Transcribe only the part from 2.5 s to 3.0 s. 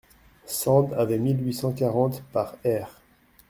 R.